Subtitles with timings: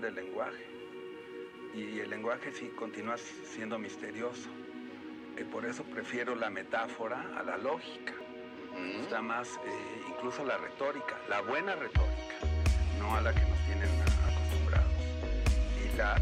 [0.00, 0.64] Del lenguaje.
[1.74, 4.48] Y el lenguaje sí continúa siendo misterioso.
[5.38, 8.12] Y por eso prefiero la metáfora a la lógica.
[8.74, 12.34] Me gusta más eh, incluso la retórica, la buena retórica,
[12.98, 13.88] no a la que nos tienen
[14.32, 14.92] acostumbrados.
[15.82, 16.14] Y la,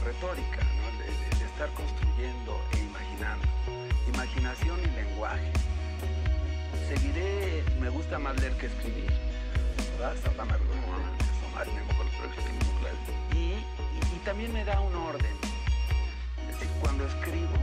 [0.00, 0.60] retórica,
[1.38, 3.46] de estar construyendo e imaginando.
[4.08, 5.52] Imaginación y lenguaje
[6.88, 9.10] seguiré, me gusta más leer que escribir.
[13.32, 15.36] Y, y, también me da un orden.
[16.80, 17.56] Cuando escribo,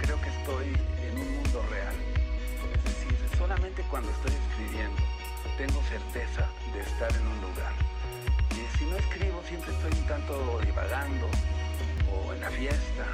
[0.00, 0.66] creo que estoy
[1.02, 1.94] en un mundo real.
[2.76, 5.02] Es decir, solamente cuando estoy escribiendo
[5.58, 7.72] tengo certeza de estar en un lugar.
[8.52, 11.28] Y si no escribo, siempre estoy un tanto divagando,
[12.12, 13.06] o en la fiesta,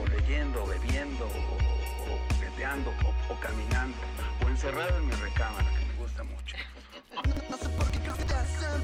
[0.00, 3.98] o, leyendo, o bebiendo, o, o, o, caminando
[4.44, 6.56] o encerrado en mi recámara, que me gusta mucho.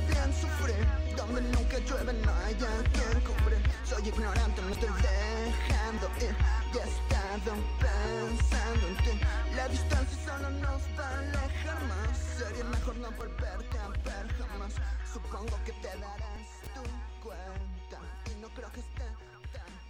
[0.09, 0.87] Bien sufrir
[1.17, 6.37] Donde nunca llueve no hay quien cubrir Soy ignorante, me estoy dejando ir.
[6.75, 9.21] Ya he estado pensando en ti.
[9.55, 12.19] La distancia solo nos va a alejar más.
[12.19, 14.75] Sería mejor no volverte a ver jamás.
[15.13, 16.83] Supongo que te darás tu
[17.23, 18.01] cuenta.
[18.33, 19.05] Y no creo que esté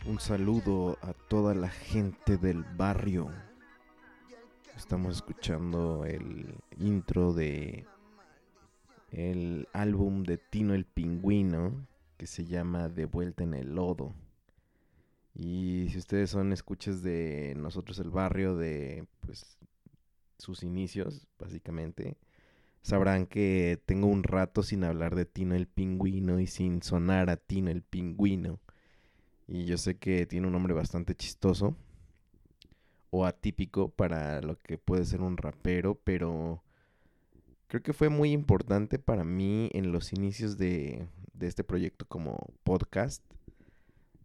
[0.07, 3.29] un saludo a toda la gente del barrio.
[4.77, 7.87] Estamos escuchando el intro de
[9.17, 11.87] el álbum de Tino el Pingüino
[12.19, 14.15] que se llama De vuelta en el lodo.
[15.35, 19.59] Y si ustedes son escuchas de nosotros el barrio de pues
[20.37, 22.19] sus inicios, básicamente,
[22.83, 27.39] sabrán que tengo un rato sin hablar de Tino el Pingüino y sin sonar a
[27.39, 28.61] Tino el Pingüino.
[29.49, 31.75] Y yo sé que tiene un nombre bastante chistoso
[33.09, 36.63] o atípico para lo que puede ser un rapero, pero
[37.69, 41.09] creo que fue muy importante para mí en los inicios de,
[41.41, 43.23] este proyecto como podcast,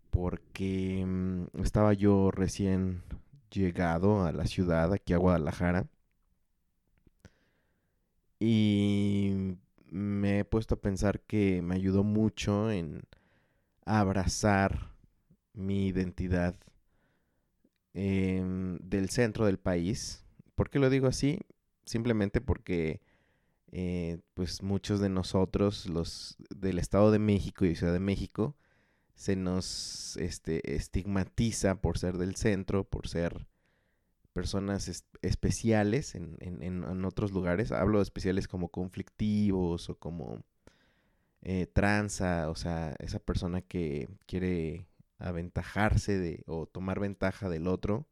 [0.10, 3.04] porque mm, estaba yo recién
[3.52, 5.88] llegado a la ciudad, aquí a Guadalajara,
[8.40, 9.58] y
[9.92, 13.04] me he puesto a pensar que me ayudó mucho en
[13.86, 14.94] abrazar
[15.54, 16.56] mi identidad
[17.94, 20.24] Em, del centro del país.
[20.56, 21.40] ¿Por qué lo digo así?
[21.86, 23.02] Simplemente porque
[23.72, 28.56] eh, pues muchos de nosotros, los del Estado de México y Ciudad de México,
[29.16, 33.48] se nos este, estigmatiza por ser del centro, por ser
[34.34, 37.72] personas especiales en, en, en, otros lugares.
[37.72, 40.44] Hablo de especiales como conflictivos o como
[41.42, 44.88] eh, tranza, o sea, esa persona que quiere
[45.20, 48.08] aventajarse de, o tomar ventaja del otro,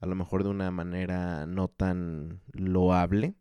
[0.00, 3.36] a lo mejor de una manera no tan loable.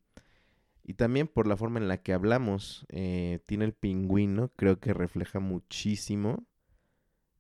[0.83, 4.93] Y también por la forma en la que hablamos, eh, tiene el pingüino, creo que
[4.93, 6.45] refleja muchísimo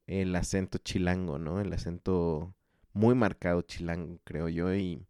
[0.07, 1.59] el acento chilango, ¿no?
[1.61, 2.53] El acento
[2.93, 5.05] muy marcado chilango, creo yo, y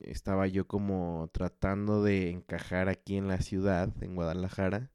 [0.00, 4.90] estaba yo como tratando de encajar aquí en la ciudad, en Guadalajara,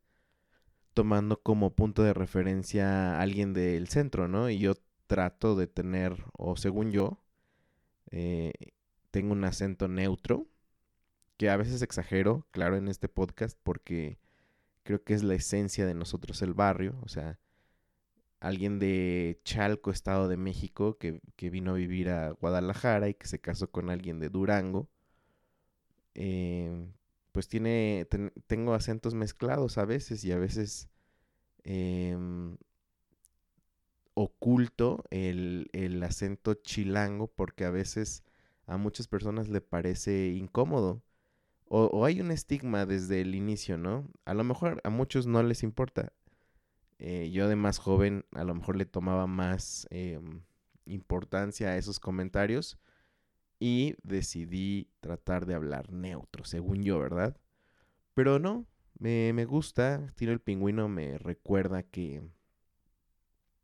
[0.93, 4.49] tomando como punto de referencia a alguien del centro, ¿no?
[4.49, 4.75] Y yo
[5.07, 7.21] trato de tener, o según yo,
[8.11, 8.53] eh,
[9.11, 10.47] tengo un acento neutro,
[11.39, 14.19] que a veces exagero, claro, en este podcast, porque
[14.83, 17.39] creo que es la esencia de nosotros el barrio, o sea,
[18.41, 23.27] alguien de Chalco, Estado de México, que, que, vino a vivir a Guadalajara y que
[23.27, 24.89] se casó con alguien de Durango.
[26.13, 26.89] Eh,
[27.31, 28.05] pues tiene,
[28.47, 30.89] tengo acentos mezclados a veces y a veces
[31.63, 32.57] em,
[34.13, 38.23] oculto el, el acento chilango porque a veces
[38.67, 41.01] a muchas personas le parece incómodo.
[41.71, 44.09] O, hay un estigma desde el inicio, ¿no?
[44.25, 46.11] A lo mejor a muchos no les importa.
[46.97, 50.41] Eh, yo de más joven a lo mejor le tomaba más em,
[50.85, 52.79] importancia a esos comentarios
[53.59, 57.37] y decidí tratar de hablar neutro, según yo, ¿verdad?
[58.15, 58.65] Pero no,
[58.97, 62.23] me, me gusta, Tiro el Pingüino me recuerda que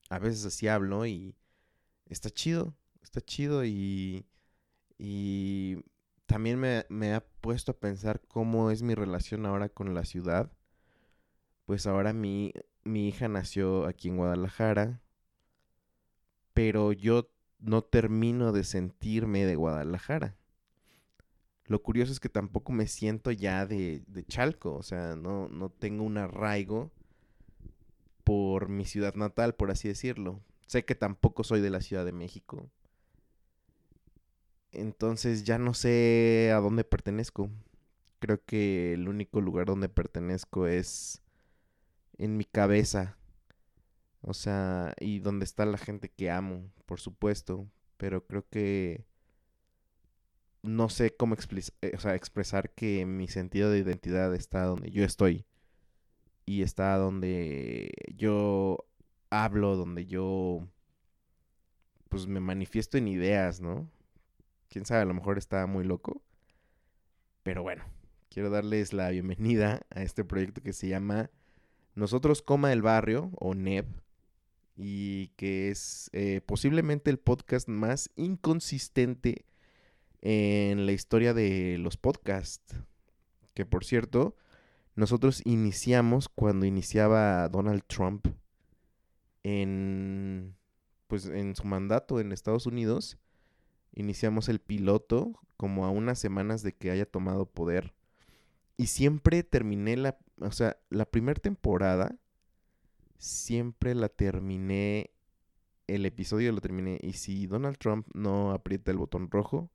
[0.09, 1.35] a veces así hablo y
[2.05, 4.27] está chido, está chido y,
[4.99, 5.77] y
[6.25, 10.51] también me, ha puesto a pensar cómo es mi relación ahora con la ciudad.
[11.65, 15.01] Pues ahora mi, mi hija nació aquí en Guadalajara,
[16.53, 17.29] pero yo
[17.59, 20.35] no termino de sentirme de Guadalajara.
[21.65, 25.69] Lo curioso es que tampoco me siento ya de, de Chalco, o sea, no, no
[25.69, 26.91] tengo un arraigo
[28.23, 30.41] por mi ciudad natal, por así decirlo.
[30.67, 32.69] Sé que tampoco soy de la Ciudad de México.
[34.75, 37.49] Entonces ya no sé a dónde pertenezco.
[38.19, 41.21] Creo que el único lugar donde pertenezco es
[42.17, 43.17] en mi cabeza.
[44.21, 47.67] O sea, y donde está la gente que amo, por supuesto.
[47.97, 49.05] Pero creo que
[50.63, 55.45] no sé cómo eh, expresar que mi sentido de identidad está donde yo estoy.
[56.45, 58.85] Y está donde yo
[59.29, 60.67] hablo, donde yo
[62.09, 63.89] pues me manifiesto en ideas, ¿no?
[64.75, 66.21] Quién sabe, a lo mejor está muy loco.
[67.43, 67.85] Pero bueno,
[68.29, 71.31] quiero darles la bienvenida a este proyecto que se llama
[71.93, 73.85] Nosotros Coma el Barrio o NEB
[74.75, 79.45] y que es eh, posiblemente el podcast más inconsistente
[80.19, 82.75] en la historia de los podcasts.
[83.53, 84.35] Que por cierto,
[84.93, 88.27] nosotros iniciamos cuando iniciaba Donald Trump
[89.41, 90.57] en
[91.07, 93.17] pues en su mandato en Estados Unidos
[93.95, 97.93] iniciamos el piloto como a unas semanas de que haya tomado poder.
[98.77, 102.17] Y siempre terminé la, o sea, la primera temporada,
[103.17, 105.11] siempre la terminé,
[105.87, 106.99] el episodio lo terminé.
[107.01, 109.71] Y si Donald Trump no aprieta el botón rojo,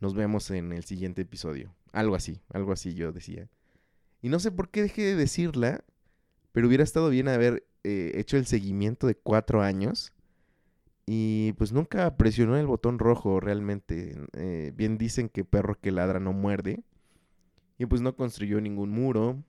[0.00, 1.74] nos vemos en el siguiente episodio.
[1.92, 3.48] Algo así, algo así yo decía.
[4.20, 5.84] Y no sé por qué dejé de decirla,
[6.52, 10.12] pero hubiera estado bien haber eh, hecho el seguimiento de cuatro años
[11.10, 14.14] y pues nunca presionó el botón rojo realmente.
[14.34, 16.82] Eh, bien dicen que perro que ladra no muerde.
[17.78, 19.42] Y pues no construyó ningún muro.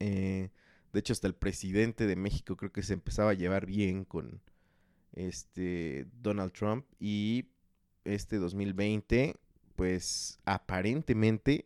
[0.00, 0.50] Eh,
[0.92, 4.42] de hecho, hasta el presidente de México creo que se empezaba a llevar bien con
[5.14, 6.84] este Donald Trump.
[7.00, 7.46] Y
[8.04, 9.36] este 2020,
[9.76, 11.64] pues aparentemente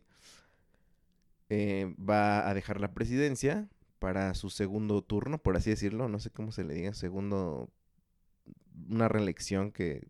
[1.48, 6.08] eh, va a dejar la presidencia para su segundo turno, por así decirlo.
[6.08, 7.72] No sé cómo se le diga, segundo
[8.88, 10.08] una reelección que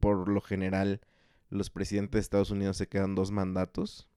[0.00, 1.00] por lo general
[1.50, 4.08] los presidentes de Estados Unidos se quedan dos mandatos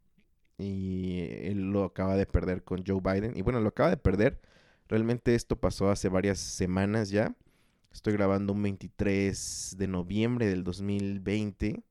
[0.58, 4.42] y él lo acaba de perder con Joe Biden y bueno, lo acaba de perder.
[4.88, 7.36] Realmente esto pasó hace varias semanas ya.
[7.92, 11.84] Estoy grabando un 23 de noviembre del 2020.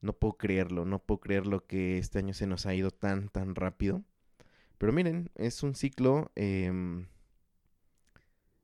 [0.00, 3.54] No puedo creerlo, no puedo creerlo que este año se nos ha ido tan, tan
[3.54, 4.02] rápido.
[4.78, 6.72] Pero miren, es un ciclo eh,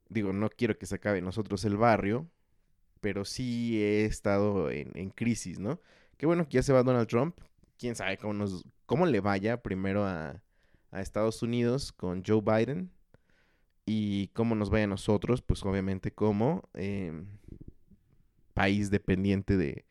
[0.08, 2.28] digo, no quiero que se acabe nosotros el barrio,
[3.00, 5.80] pero sí he estado en, crisis, ¿no?
[6.16, 7.38] Qué bueno que ya se va Donald Trump,
[7.78, 10.40] quién sabe cómo, nos, cómo le vaya primero a,
[10.92, 12.92] Estados Unidos con Joe Biden
[13.84, 17.26] y cómo nos vaya a nosotros, pues obviamente como em,
[18.54, 19.84] país dependiente de,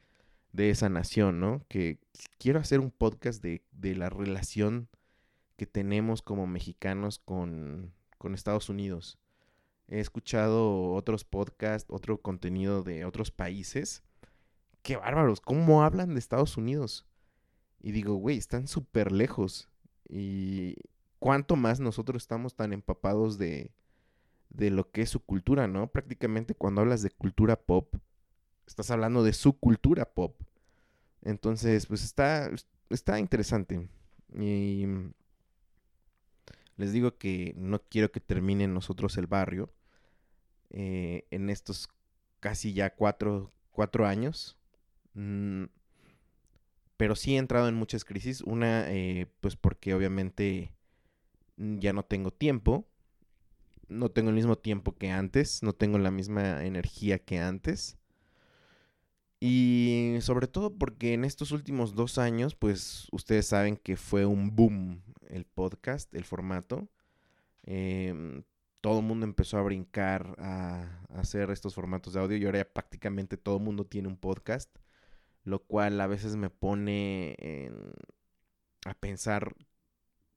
[0.56, 1.66] esa nación, ¿no?
[1.68, 2.00] Que
[2.38, 4.88] quiero hacer un podcast de, de la relación
[5.58, 9.20] que tenemos como mexicanos con, con Estados Unidos.
[9.88, 14.04] He escuchado otros podcasts, otro contenido de otros países.
[14.82, 17.06] Qué bárbaros, ¿cómo hablan de Estados Unidos?
[17.82, 19.70] Y digo, güey, están súper lejos.
[20.08, 20.76] Y
[21.20, 23.72] cuánto más nosotros estamos tan empapados de,
[24.50, 25.88] de lo que es su cultura, ¿no?
[25.88, 27.96] Prácticamente cuando hablas de cultura pop,
[28.68, 30.42] estás hablando de su cultura pop.
[31.22, 32.50] Entonces, pues está,
[32.90, 33.90] está interesante.
[34.36, 34.86] Y
[36.78, 39.74] les digo que no quiero que termine nosotros el barrio
[40.70, 41.90] eh, en estos
[42.40, 43.54] casi ya cuatro,
[44.06, 44.58] años.
[45.14, 45.66] Mm,
[46.98, 48.42] pero sí he entrado en muchas crisis.
[48.42, 50.74] Una, eh, pues porque obviamente
[51.58, 52.88] ya no tengo tiempo.
[53.90, 57.98] no tengo el mismo tiempo que antes, no tengo la misma energía que antes.
[59.46, 64.56] Y sobre todo porque en estos últimos dos años, pues ustedes saben que fue un
[64.56, 66.88] boom el podcast, el formato.
[67.64, 68.44] Em,
[68.80, 72.72] todo el mundo empezó a brincar a, hacer estos formatos de audio y ahora ya
[72.72, 74.74] prácticamente todo el mundo tiene un podcast,
[75.44, 77.36] lo cual a veces me pone
[78.86, 79.54] a pensar,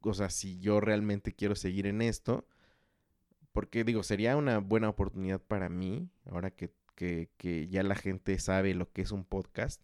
[0.00, 2.44] o sea, si yo realmente quiero seguir en esto,
[3.52, 8.74] porque digo, sería una buena oportunidad para mí, ahora que que, ya la gente sabe
[8.74, 9.80] lo que es un podcast.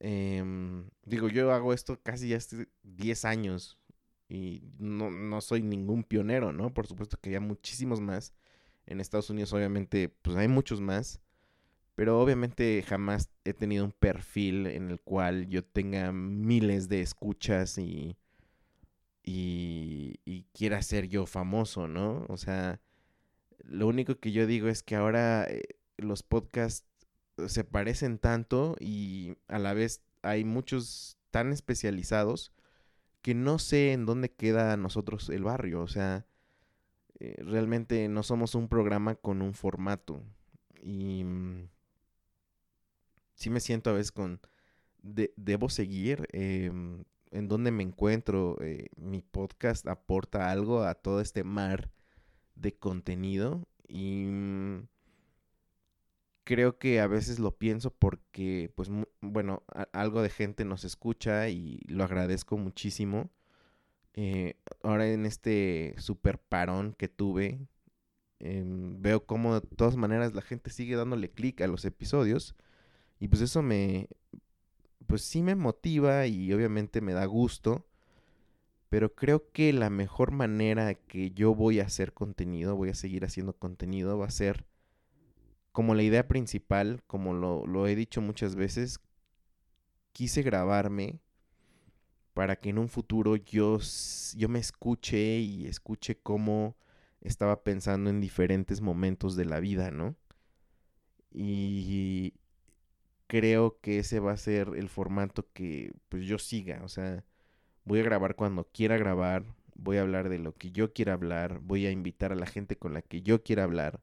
[0.00, 3.78] Em, digo, yo hago esto casi ya hace 10 años
[4.28, 6.74] y no, no, soy ningún pionero, ¿no?
[6.74, 8.34] Por supuesto que hay muchísimos más.
[8.86, 11.20] En Estados Unidos obviamente pues hay muchos más.
[11.94, 17.76] Pero obviamente jamás he tenido un perfil en el cual yo tenga miles de escuchas
[17.78, 18.16] y,
[19.22, 22.24] y, y quiera ser yo famoso, ¿no?
[22.28, 22.80] O sea,
[23.64, 25.62] lo único que yo digo es que ahora eh,
[26.02, 26.86] los podcasts
[27.48, 32.52] se parecen tanto y a la vez hay muchos tan especializados
[33.22, 35.80] que no sé en dónde queda nosotros el barrio.
[35.80, 36.26] O sea,
[37.20, 40.22] eh, realmente no somos un programa con un formato.
[40.82, 41.68] Y mm,
[43.34, 44.40] sí me siento a veces con...
[45.02, 48.58] debo seguir em, en dónde me encuentro.
[48.60, 51.90] Eh, mi podcast aporta algo a todo este mar
[52.56, 53.68] de contenido.
[53.86, 54.88] Y mm,
[56.44, 61.80] creo que a veces lo pienso porque, pues, bueno, algo de gente nos escucha y
[61.86, 63.30] lo agradezco muchísimo.
[64.14, 67.60] Eh, ahora en este super parón que tuve,
[68.40, 72.54] em, veo como de todas maneras la gente sigue dándole clic a los episodios
[73.20, 74.08] y pues eso me,
[75.06, 77.86] pues sí me motiva y obviamente me da gusto.
[78.88, 83.24] Pero creo que la mejor manera que yo voy a hacer contenido, voy a seguir
[83.24, 84.66] haciendo contenido, va a ser
[85.72, 89.00] como la idea principal, como lo, he dicho muchas veces,
[90.12, 91.20] quise grabarme
[92.34, 93.78] para que en un futuro yo,
[94.36, 96.76] yo me escuche y escuche cómo
[97.20, 100.14] estaba pensando en diferentes momentos de la vida, ¿no?
[101.30, 102.34] Y
[103.26, 107.24] creo que ese va a ser el formato que pues yo siga, o sea,
[107.84, 111.60] voy a grabar cuando quiera grabar, voy a hablar de lo que yo quiera hablar,
[111.60, 114.02] voy a invitar a la gente con la que yo quiera hablar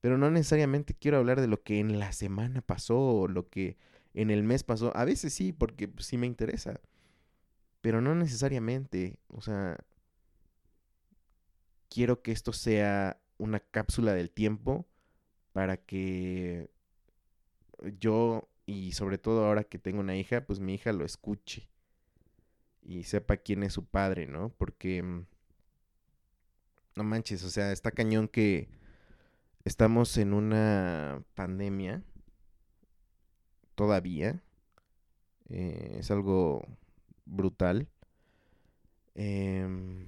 [0.00, 3.76] pero no necesariamente quiero hablar de lo que en la semana pasó o lo que
[4.14, 4.96] en el mes pasó.
[4.96, 6.80] A veces sí, porque pues, sí me interesa.
[7.80, 9.18] Pero no necesariamente.
[9.28, 9.78] O sea,
[11.88, 14.86] quiero que esto sea una cápsula del tiempo
[15.52, 16.70] para que
[17.98, 21.68] yo y sobre todo ahora que tengo una hija, pues mi hija lo escuche
[22.82, 24.50] y sepa quién es su padre, ¿no?
[24.50, 25.26] Porque mm,
[26.96, 28.68] no manches, o sea, está cañón que
[29.64, 32.02] Estamos en una pandemia
[33.74, 34.42] todavía.
[35.48, 36.66] Eh, es algo
[37.26, 37.88] brutal.
[39.14, 40.06] Em,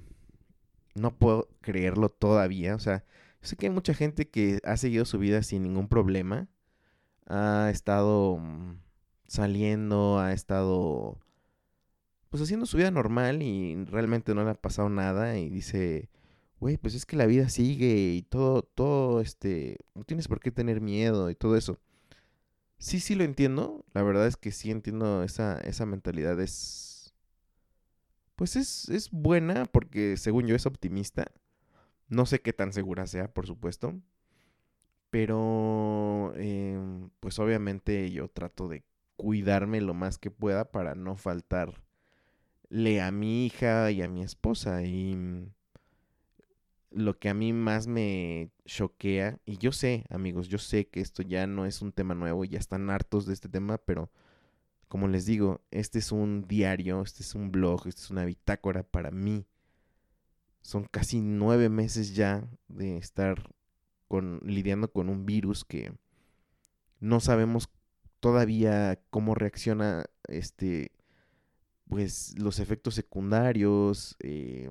[0.95, 2.75] no puedo creerlo todavía.
[2.75, 3.05] O sea,
[3.41, 6.49] sé que hay mucha gente que ha seguido su vida sin ningún problema.
[7.27, 8.79] Ha estado mm,
[9.27, 11.19] saliendo, ha estado
[12.31, 16.09] pues haciendo su vida normal y realmente no le ha pasado nada y dice,
[16.63, 20.53] güey, pues es que la vida sigue y todo, todo, este, no tienes por qué
[20.53, 21.81] tener miedo y todo eso.
[22.79, 23.85] Sí, sí lo entiendo.
[23.95, 26.41] La verdad es que sí entiendo esa, esa mentalidad.
[26.41, 27.15] Es,
[28.37, 31.33] pues es, es buena porque según yo es optimista.
[32.09, 34.01] No sé qué tan segura sea, por supuesto.
[35.11, 38.85] Pero, em, pues obviamente yo trato de
[39.17, 41.81] cuidarme lo más que pueda para no faltarle
[43.03, 44.85] a mi hija y a mi esposa.
[44.85, 45.51] Y
[46.95, 51.23] lo que a mí más me choquea, y yo sé, amigos, yo sé que esto
[51.23, 54.11] ya no es un tema nuevo, ya están hartos de este tema, pero
[54.89, 58.83] como les digo, este es un diario, este es un blog, este es una bitácora
[58.83, 59.47] para mí.
[60.61, 63.55] Son casi nueve meses ya de estar
[64.07, 65.93] con, lidiando con un virus que
[67.01, 67.71] no sabemos
[68.21, 70.93] todavía cómo reacciona este
[71.89, 74.71] pues los efectos secundarios eh,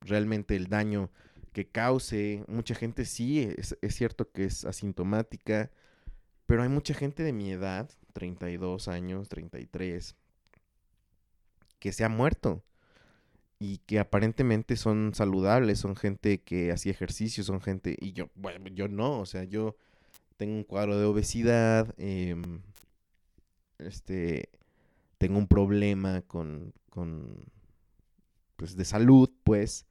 [0.00, 1.10] realmente el daño
[1.52, 2.44] que cause.
[2.48, 5.70] Mucha gente sí, es, cierto que es asintomática,
[6.46, 10.16] pero hay mucha gente de mi edad, 32 años, 33,
[11.78, 12.62] que se ha muerto
[13.58, 18.68] y que aparentemente son saludables, son gente que hacía ejercicio, son gente, y yo, bueno,
[18.68, 19.76] yo no, o sea, yo
[20.38, 22.62] tengo un cuadro de obesidad, em,
[23.78, 24.48] este,
[25.18, 27.44] tengo un problema con, con,
[28.56, 29.86] pues, de salud, pues,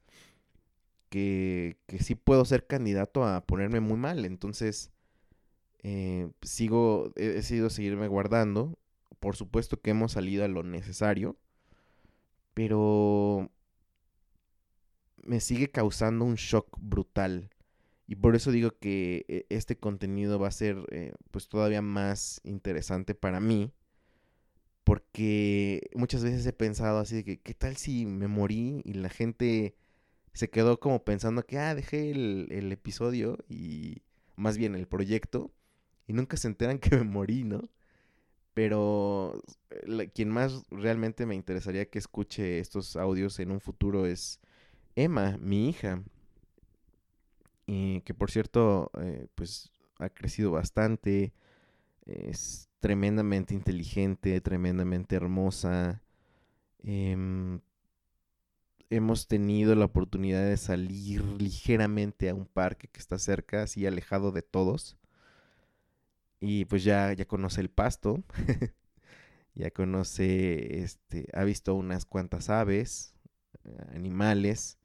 [1.10, 4.24] que, que sí puedo ser candidato a ponerme muy mal.
[4.24, 4.90] Entonces,
[5.82, 8.78] eh, sigo, he decidido seguirme guardando.
[9.18, 11.36] Por supuesto que hemos salido a lo necesario,
[12.54, 13.50] pero
[15.22, 17.50] me sigue causando un shock brutal.
[18.06, 22.40] Y por eso digo que eh, este contenido va a ser eh, pues todavía más
[22.44, 23.72] interesante para mí.
[24.84, 29.76] Porque muchas veces he pensado así que, ¿qué tal si me morí y la gente
[30.32, 34.02] se quedó como pensando que, ah, dejé el, el episodio y
[34.36, 35.52] más bien el proyecto
[36.06, 37.68] y nunca se enteran que me morí, ¿no?
[38.54, 44.40] Pero eh, quien más realmente me interesaría que escuche estos audios en un futuro es
[44.96, 46.02] Emma, mi hija.
[47.66, 51.32] Y que por cierto, eh, pues ha crecido bastante.
[52.06, 56.02] Es tremendamente inteligente, tremendamente hermosa.
[56.82, 57.60] Em,
[58.90, 64.32] hemos tenido la oportunidad de salir ligeramente a un parque que está cerca, así alejado
[64.32, 64.98] de todos.
[66.40, 68.22] Y pues ya, ya conoce el pasto.
[69.54, 73.14] ya conoce, este, ha visto unas cuantas aves,
[73.94, 74.78] animales.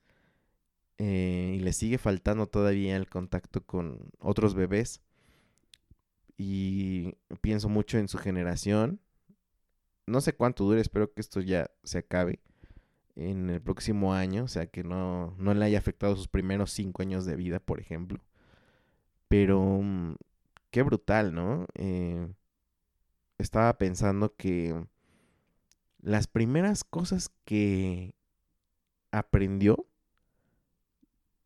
[0.97, 5.01] Eh, y le sigue faltando todavía el contacto con otros bebés.
[6.37, 8.99] Y pienso mucho en su generación.
[10.05, 12.39] No sé cuánto dure, espero que esto ya se acabe
[13.15, 17.01] en el próximo año, o sea que no, no le haya afectado sus primeros cinco
[17.01, 18.19] años de vida, por ejemplo.
[19.27, 20.15] Pero mm,
[20.71, 21.65] qué brutal, ¿no?
[21.75, 22.27] Eh,
[23.37, 24.85] estaba pensando que
[25.99, 28.13] las primeras cosas que
[29.11, 29.87] aprendió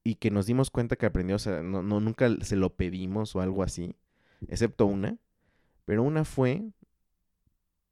[0.03, 3.41] y que nos dimos cuenta que aprendió, o sea, no, nunca se lo pedimos o
[3.41, 3.95] algo así,
[4.47, 5.17] excepto una,
[5.85, 6.71] pero una fue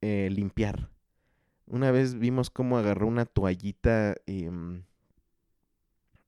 [0.02, 0.90] eh, limpiar.
[1.68, 4.84] Una vez vimos cómo agarró una toallita, em,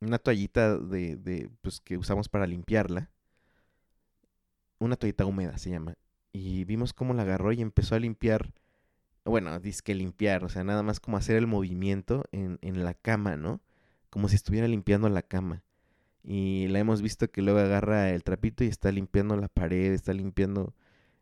[0.01, 3.09] una toallita de, de, pues, que usamos para limpiarla,
[4.79, 5.95] una toallita húmeda se llama,
[6.31, 8.53] y vimos cómo la agarró y empezó a limpiar,
[9.25, 12.93] bueno, dice que limpiar, o sea, nada más como hacer el movimiento en, en la
[12.93, 13.61] cama, ¿no?
[14.09, 15.63] Como si estuviera limpiando la cama.
[16.23, 20.13] Y la hemos visto que luego agarra el trapito y está limpiando la pared, está
[20.13, 20.73] limpiando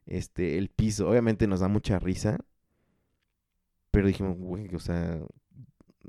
[0.06, 1.10] este el piso.
[1.10, 2.38] Obviamente nos da mucha risa.
[3.98, 5.20] Pero dijimos, güey, o sea,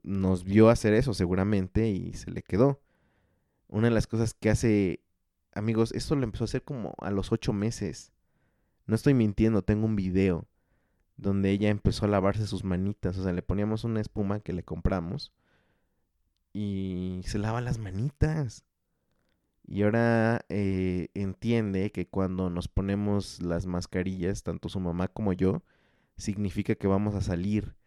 [0.02, 2.82] nos vio hacer eso seguramente y se le quedó.
[3.66, 5.00] Una de las cosas que hace,
[5.54, 8.12] amigos, esto lo empezó a hacer como a los ocho meses.
[8.84, 10.46] No estoy mintiendo, tengo un video
[11.16, 13.16] donde ella empezó a lavarse sus manitas.
[13.16, 15.32] O sea, le poníamos una espuma que le compramos
[16.52, 18.66] y se lava las manitas.
[19.66, 25.62] Y ahora eh, entiende que cuando nos ponemos las mascarillas, tanto su mamá como yo,
[26.18, 27.77] significa que vamos a salir.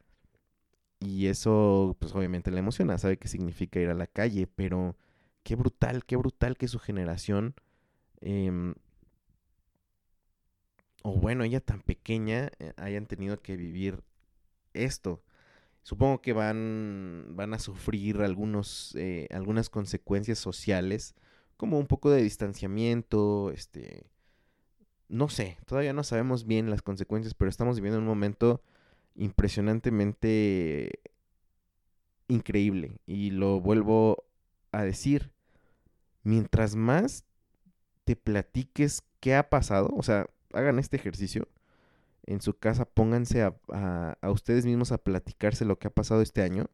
[1.02, 4.96] Y eso, pues obviamente le emociona, sabe que significa ir a la calle, pero
[5.44, 7.56] qué brutal, qué brutal que su generación,
[8.22, 8.76] em,
[11.04, 14.04] o bueno, ella tan pequeña, eh, hayan tenido que vivir
[14.74, 15.24] esto.
[15.84, 21.16] Supongo que van, van a sufrir algunos, eh, algunas consecuencias sociales,
[21.58, 24.06] como un poco de distanciamiento, este,
[25.10, 28.62] no sé, todavía no sabemos bien las consecuencias, pero estamos viviendo un momento
[29.16, 31.00] impresionantemente
[32.28, 33.00] increíble.
[33.06, 34.26] Y lo vuelvo
[34.72, 35.32] a decir,
[36.24, 37.26] mientras más
[38.04, 41.48] te platiques qué ha pasado, o sea, hagan este ejercicio
[42.26, 43.56] en su casa, pónganse a,
[44.22, 46.70] a, ustedes mismos a platicarse lo que ha pasado este año.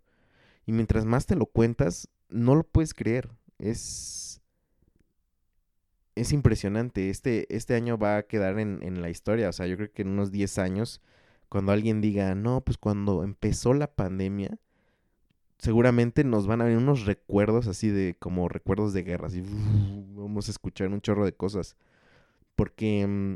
[0.66, 3.30] Y mientras más te lo cuentas, no lo puedes creer.
[3.58, 4.42] Es.
[6.16, 7.10] Es impresionante.
[7.10, 9.50] Este, este año va a quedar en, en la historia.
[9.50, 11.02] O sea, yo creo que en unos 10 años,
[11.50, 14.58] cuando alguien diga, no, pues cuando empezó la pandemia,
[15.58, 19.28] seguramente nos van a venir unos recuerdos así de como recuerdos de guerra.
[19.28, 19.42] Así,
[20.16, 21.76] vamos a escuchar un chorro de cosas.
[22.56, 23.36] Porque mm,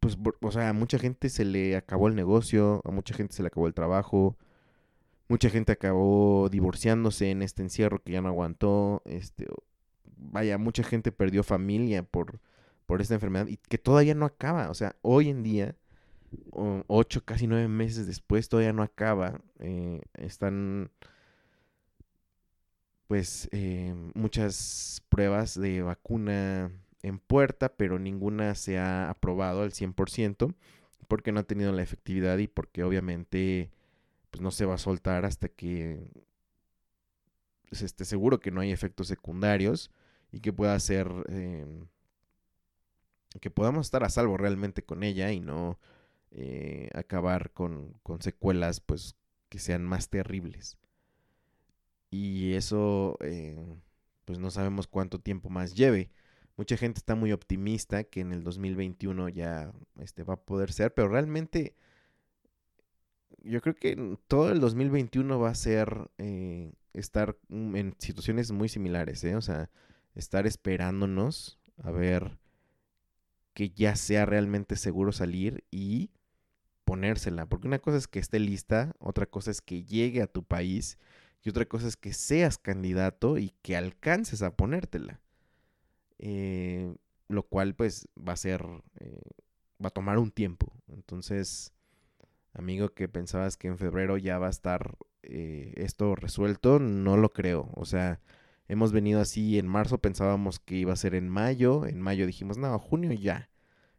[0.00, 3.42] pues, o sea, a mucha gente se le acabó el negocio, a mucha gente se
[3.42, 4.36] le acabó el trabajo,
[5.28, 9.46] mucha gente acabó divorciándose en este encierro que ya no aguantó, este,
[10.16, 12.40] vaya, mucha gente perdió familia por,
[12.86, 15.76] por esta enfermedad y que todavía no acaba, o sea, hoy en día,
[16.52, 20.90] ocho, casi nueve meses después, todavía no acaba, eh, están
[23.06, 26.70] pues eh, muchas pruebas de vacuna
[27.02, 30.54] en puerta, pero ninguna se ha aprobado al 100%
[31.08, 33.70] porque no ha tenido la efectividad y porque obviamente
[34.30, 36.06] pues no se va a soltar hasta que
[37.72, 39.90] se esté seguro que no hay efectos secundarios
[40.32, 41.86] y que pueda ser em,
[43.40, 45.78] que podamos estar a salvo realmente con ella y no
[46.30, 49.16] eh, acabar con, con, secuelas pues
[49.48, 50.78] que sean más terribles
[52.10, 53.76] y eso eh,
[54.24, 56.10] pues no sabemos cuánto tiempo más lleve.
[56.56, 60.92] Mucha gente está muy optimista que en el 2021 ya este, va a poder ser,
[60.92, 61.74] pero realmente
[63.42, 69.24] yo creo que todo el 2021 va a ser eh, estar en situaciones muy similares,
[69.24, 69.70] o sea,
[70.14, 72.38] estar esperándonos a ver
[73.54, 76.10] que ya sea realmente seguro salir y
[76.88, 80.42] ponérsela, porque una cosa es que esté lista, otra cosa es que llegue a tu
[80.42, 80.96] país
[81.44, 85.20] y otra cosa es que seas candidato y que alcances a ponértela.
[86.18, 86.94] Eh,
[87.28, 88.64] lo cual pues va a ser,
[89.00, 89.20] eh,
[89.84, 90.72] va a tomar un tiempo.
[90.88, 91.74] Entonces,
[92.54, 97.34] amigo que pensabas que en febrero ya va a estar eh, esto resuelto, no lo
[97.34, 97.68] creo.
[97.74, 98.18] O sea,
[98.66, 102.56] hemos venido así, en marzo pensábamos que iba a ser en mayo, en mayo dijimos,
[102.56, 103.50] no, junio ya.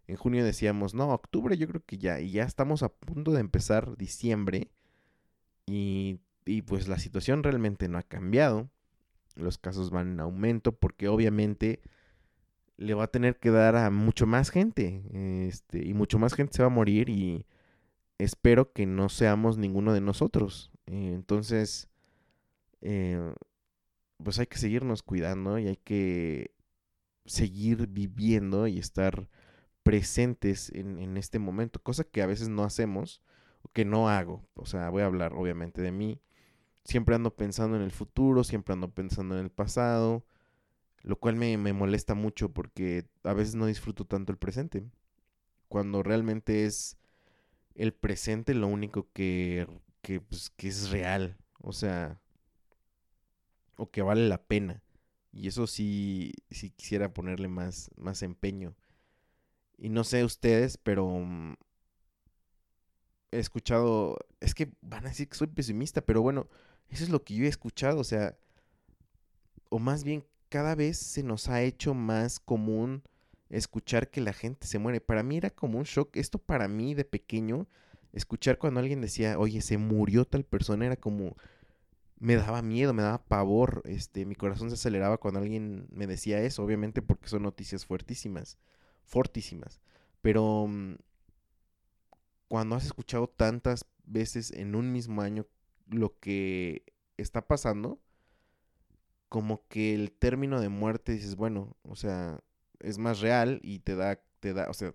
[0.10, 2.19] En junio decíamos, no, octubre yo creo que ya.
[2.19, 4.72] Y ya estamos a punto de empezar diciembre.
[5.67, 8.72] Y, y pues la situación realmente no ha cambiado.
[9.36, 11.80] Los casos van en aumento porque obviamente
[12.78, 15.04] le va a tener que dar a mucho más gente.
[15.48, 17.45] Este, y mucho más gente se va a morir y
[18.17, 20.72] espero que no seamos ninguno de nosotros.
[20.88, 21.88] Eh, entonces,
[22.82, 23.32] eh,
[24.24, 26.52] pues hay que seguirnos cuidando y hay que
[27.28, 29.30] seguir viviendo y estar
[29.89, 33.21] presentes en, en este momento, cosa que a veces no hacemos
[33.63, 34.47] o que no hago.
[34.54, 36.21] O sea, voy a hablar obviamente de mí.
[36.84, 40.25] Siempre ando pensando en el futuro, siempre ando pensando en el pasado
[41.04, 44.86] lo cual me, molesta mucho porque a veces no disfruto tanto el presente.
[45.67, 46.97] Cuando realmente es
[47.75, 49.67] el presente lo único que,
[50.02, 51.38] que, pues, que es real.
[51.62, 52.19] O sea,
[53.78, 54.84] o que vale la pena.
[55.32, 58.75] Y eso sí, sí quisiera ponerle más, más empeño.
[59.80, 61.56] Y no sé ustedes, pero mm,
[63.32, 66.48] he escuchado, es que van a decir que soy pesimista, pero bueno,
[66.89, 68.38] eso es lo que yo he escuchado, o sea,
[69.70, 73.04] o más bien cada vez se nos ha hecho más común
[73.50, 75.02] escuchar que la gente se muere.
[75.02, 76.15] Para mí era como un shock.
[76.18, 77.68] Esto para mí de pequeño,
[78.13, 81.36] escuchar cuando alguien decía, oye, se murió tal persona, era como,
[82.20, 83.82] me daba miedo, me daba pavor.
[83.86, 88.58] Este, mi corazón se aceleraba cuando alguien me decía eso, obviamente porque son noticias fuertísimas,
[89.10, 89.82] fortísimas.
[90.22, 90.95] Pero mm,
[92.48, 95.45] cuando has escuchado tantas veces en un mismo año
[95.88, 96.84] lo que
[97.17, 98.00] está pasando,
[99.30, 102.39] como que el término de muerte dices, bueno, o sea,
[102.80, 104.93] es más real y te da, te da, o sea,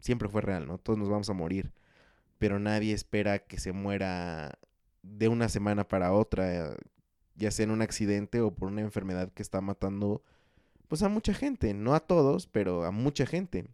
[0.00, 0.78] siempre fue real, ¿no?
[0.78, 1.72] Todos nos vamos a morir,
[2.38, 4.58] pero nadie espera que se muera
[5.02, 6.76] de una semana para otra,
[7.36, 10.22] ya sea en un accidente o por una enfermedad que está matando,
[10.88, 13.66] pues a mucha gente, no a todos, pero a mucha gente.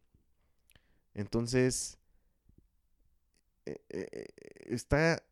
[1.15, 1.99] Entonces,
[3.67, 4.27] eh, eh,
[4.67, 5.23] está,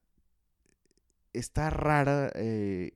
[1.33, 2.93] está rara eh,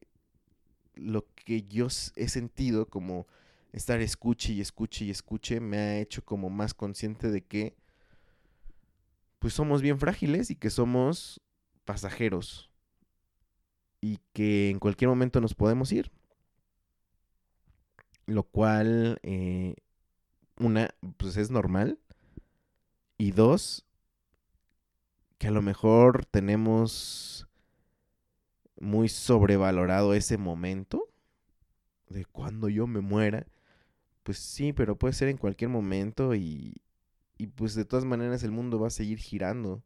[0.94, 3.26] lo que yo he sentido como
[3.72, 7.76] estar escuche y escuche y escuche me ha hecho como más consciente de que
[9.38, 11.42] pues somos bien frágiles y que somos
[11.84, 12.70] pasajeros
[14.00, 16.10] y que en cualquier momento nos podemos ir.
[18.26, 19.76] Lo cual, eh,
[20.58, 21.98] una, pues es normal.
[23.18, 23.86] Y dos,
[25.38, 27.46] que a lo mejor tenemos
[28.78, 31.08] muy sobrevalorado ese momento
[32.08, 33.46] de cuando yo me muera.
[34.22, 36.82] Pues sí, pero puede ser en cualquier momento y,
[37.38, 39.82] y pues de todas maneras el mundo va a seguir girando.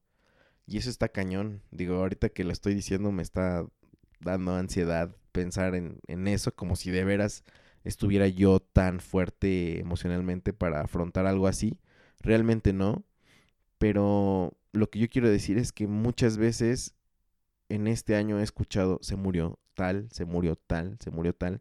[0.67, 1.63] Y eso está cañón.
[1.71, 3.67] Digo, ahorita que lo estoy diciendo me está
[4.21, 7.45] dando ansiedad pensar en, en eso, como si de veras
[7.85, 11.79] estuviera yo tan fuerte emocionalmente para afrontar algo así.
[12.21, 13.05] Realmente no.
[13.79, 16.95] Pero lo que yo quiero decir es que muchas veces
[17.69, 21.61] en este año he escuchado, se murió tal, se murió tal, se murió tal,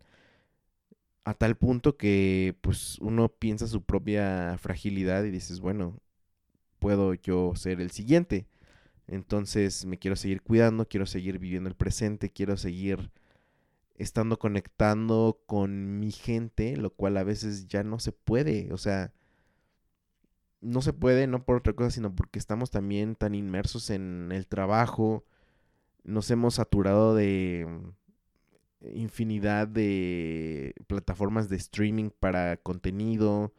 [1.24, 6.00] a tal punto que pues uno piensa su propia fragilidad y dices, bueno,
[6.80, 8.48] puedo yo ser el siguiente.
[9.08, 13.12] Entonces me quiero seguir cuidando, quiero seguir viviendo el presente, quiero seguir
[14.00, 19.14] estando conectando con mi gente, lo cual a veces ya no se puede, o sea,
[20.62, 24.48] no se puede no por otra cosa, sino porque estamos también tan inmersos en el
[24.48, 25.26] trabajo,
[26.04, 27.68] nos hemos saturado de
[28.82, 33.54] infinidad de plataformas de streaming para contenido.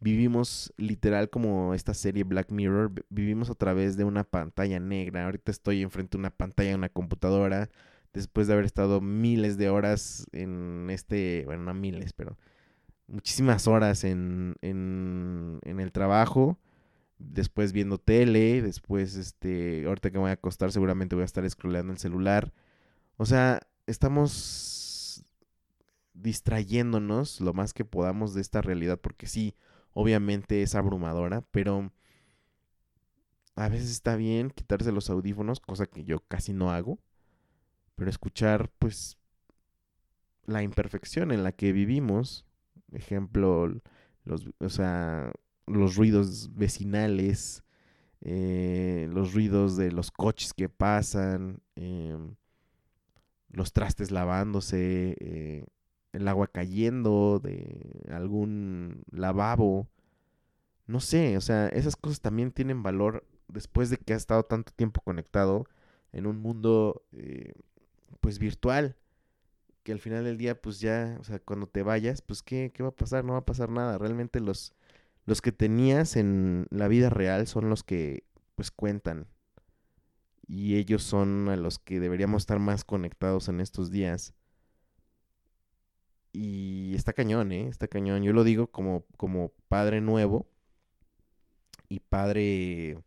[0.00, 5.24] Vivimos literal como esta serie Black Mirror, vivimos a través de una pantalla negra.
[5.24, 7.70] Ahorita estoy enfrente de una pantalla de una computadora
[8.14, 12.38] después de haber estado miles de horas en este, bueno, no miles, pero
[13.06, 16.58] muchísimas horas en, en, en el trabajo
[17.18, 21.48] después viendo tele, después, este, ahorita que me voy a acostar seguramente voy a estar
[21.48, 22.52] scrolleando el celular.
[23.16, 25.24] O sea, estamos
[26.12, 29.54] distrayéndonos lo más que podamos de esta realidad, porque sí,
[29.92, 31.92] obviamente es abrumadora, pero
[33.56, 36.98] a veces está bien quitarse los audífonos, cosa que yo casi no hago,
[37.94, 39.18] pero escuchar pues
[40.46, 42.44] la imperfección en la que vivimos,
[42.92, 43.72] ejemplo,
[44.24, 45.32] los, o sea,
[45.66, 47.64] los ruidos vecinales,
[48.20, 52.34] eh, los ruidos de los coches que pasan, em,
[53.50, 55.66] los trastes lavándose, eh,
[56.12, 59.88] el agua cayendo de algún lavabo.
[60.86, 64.72] No sé, o sea, esas cosas también tienen valor después de que has estado tanto
[64.72, 65.66] tiempo conectado
[66.12, 67.54] en un mundo eh,
[68.20, 68.96] pues virtual
[69.84, 72.82] que al final del día pues ya, o sea, cuando te vayas, pues ¿qué, qué
[72.82, 73.24] va a pasar?
[73.24, 73.98] No va a pasar nada.
[73.98, 74.74] Realmente los,
[75.26, 78.24] los que tenías en la vida real son los que
[78.56, 79.28] pues cuentan.
[80.46, 84.34] Y ellos son a los que deberíamos estar más conectados en estos días.
[86.32, 87.68] Y está cañón, ¿eh?
[87.68, 88.22] Está cañón.
[88.22, 90.46] Yo lo digo como, como padre nuevo
[91.88, 92.98] y padre,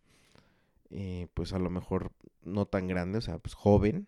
[0.91, 2.11] eh, pues a lo mejor
[2.43, 4.07] no tan grande, o sea, pues joven.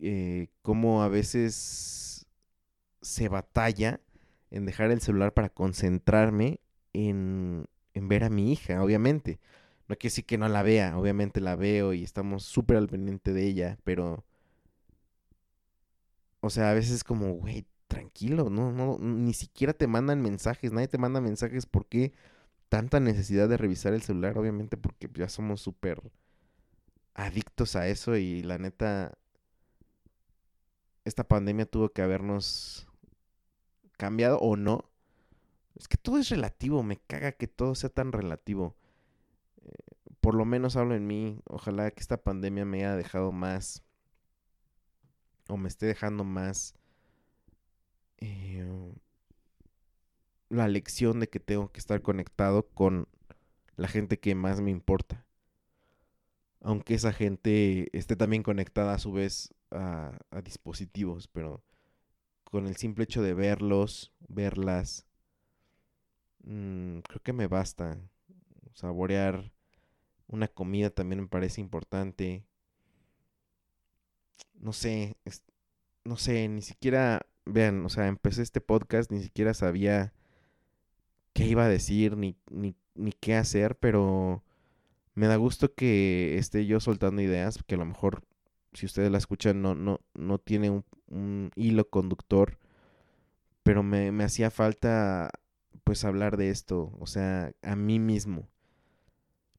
[0.00, 2.26] Eh, como a veces
[3.02, 4.00] se batalla
[4.50, 6.60] en dejar el celular para concentrarme
[6.92, 9.40] en, en ver a mi hija, obviamente.
[9.88, 13.32] No quiere decir que no la vea, obviamente la veo y estamos súper al pendiente
[13.32, 14.24] de ella, pero
[16.40, 20.88] o sea, a veces como, güey, tranquilo, no, no, ni siquiera te mandan mensajes, nadie
[20.88, 22.12] te manda mensajes, ¿por qué
[22.68, 24.38] tanta necesidad de revisar el celular?
[24.38, 26.02] Obviamente porque ya somos súper
[27.14, 29.16] adictos a eso y la neta,
[31.10, 32.88] esta pandemia tuvo que habernos
[33.98, 34.90] cambiado o no.
[35.74, 38.76] Es que todo es relativo, me caga que todo sea tan relativo.
[39.62, 39.70] Eh,
[40.20, 43.82] por lo menos hablo en mí, ojalá que esta pandemia me haya dejado más
[45.48, 46.74] o me esté dejando más
[48.18, 48.94] eh,
[50.48, 53.08] la lección de que tengo que estar conectado con
[53.76, 55.26] la gente que más me importa.
[56.60, 61.62] Aunque esa gente esté también conectada a su vez a, dispositivos, pero
[62.44, 65.06] con el simple hecho de verlos, verlas,
[66.44, 67.98] mm, creo que me basta.
[68.74, 69.52] Saborear
[70.28, 72.44] una comida también me parece importante
[74.60, 75.16] no sé,
[76.04, 80.12] no sé, ni siquiera, vean, o sea, empecé este podcast, ni siquiera sabía
[81.32, 84.44] qué iba a decir, ni, ni, ni qué hacer, pero
[85.14, 88.24] me da gusto que esté yo soltando ideas, que a lo mejor,
[88.72, 90.70] si ustedes la escuchan, no, no, no tiene
[91.08, 92.58] un, hilo conductor,
[93.62, 95.30] pero me, me hacía falta,
[95.84, 98.48] pues, hablar de esto, o sea, a mí mismo.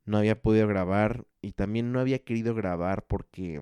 [0.05, 3.61] No había podido grabar y también no había querido grabar porque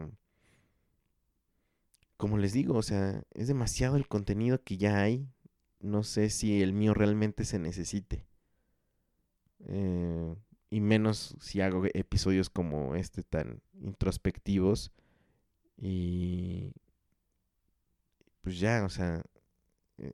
[2.20, 5.26] como les digo, o sea, es demasiado el contenido que ya hay.
[5.80, 8.26] No sé si el mío realmente se necesite.
[9.62, 10.36] Eh,
[10.70, 14.92] y menos si hago episodios como este tan introspectivos.
[15.82, 16.74] Y
[18.42, 19.24] pues ya, o sea,
[19.98, 20.13] eh,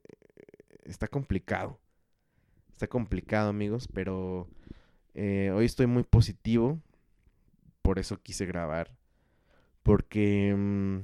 [0.83, 1.79] está complicado.
[2.71, 4.47] Está complicado, amigos, pero
[5.13, 6.79] eh, hoy estoy muy positivo.
[7.81, 8.95] Por eso quise grabar.
[9.83, 10.53] Porque...
[10.55, 11.01] Mm,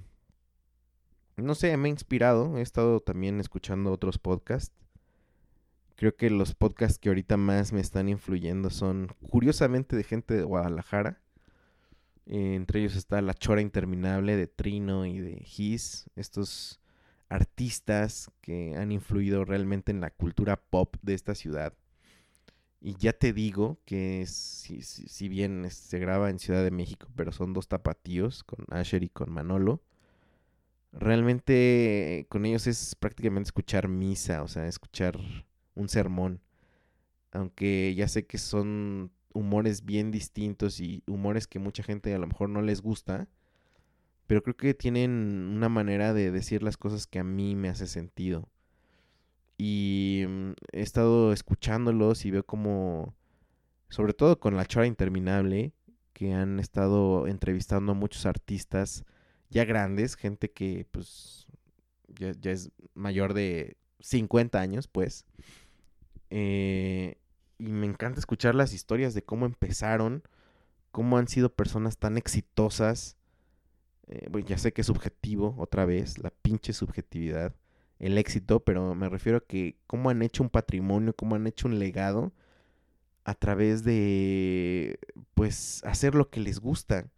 [1.37, 2.57] no sé, me ha inspirado.
[2.57, 4.75] He estado también escuchando otros podcasts.
[5.95, 10.43] Creo que los podcasts que ahorita más me están influyendo son curiosamente de gente de
[10.43, 11.20] Guadalajara.
[12.25, 16.09] Eh, entre ellos está La Chora Interminable de Trino y de Gis.
[16.15, 16.79] Estos
[17.29, 21.73] artistas que han influido realmente en la cultura pop de esta ciudad.
[22.79, 27.31] Y ya te digo que si, si bien se graba en Ciudad de México, pero
[27.31, 29.83] son dos tapatíos, con Asher y con Manolo
[30.91, 35.17] realmente con ellos es prácticamente escuchar misa, o sea, escuchar
[35.75, 36.41] un sermón.
[37.31, 42.27] Aunque ya sé que son humores bien distintos y humores que mucha gente a lo
[42.27, 43.27] mejor no les gusta,
[44.27, 47.87] pero creo que tienen una manera de decir las cosas que a mí me hace
[47.87, 48.47] sentido.
[49.57, 53.13] Y mm, he estado escuchándolos y veo como,
[53.89, 55.73] sobre todo con la chora interminable,
[56.13, 59.05] que han estado entrevistando a muchos artistas
[59.49, 61.45] ya grandes, gente que pues
[62.07, 65.25] ya, es mayor de 50 años, pues.
[66.29, 67.17] Eh,
[67.61, 70.23] y me encanta escuchar las historias de cómo empezaron,
[70.91, 73.17] cómo han sido personas tan exitosas.
[74.07, 77.53] Eh, ya sé que es subjetivo, otra vez, la pinche subjetividad,
[77.99, 81.67] el éxito, pero me refiero a que cómo han hecho un patrimonio, cómo han hecho
[81.67, 82.33] un legado
[83.25, 84.99] a través de,
[85.35, 87.11] pues, hacer lo que les gusta